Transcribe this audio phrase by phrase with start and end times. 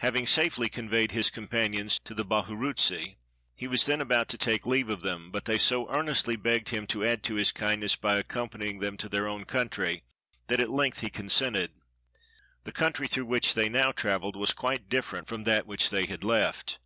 [0.00, 3.16] Having safely conveyed his companions to the Bahu rutsi,
[3.54, 6.86] he was then about to take leave of them; but they so earnestly begged him
[6.88, 10.02] to add to his kindness by accom panying them to their own country,
[10.48, 11.70] that at length he consented.
[12.64, 16.22] The country through which they now traveled was quite different from that which they had
[16.22, 16.78] left.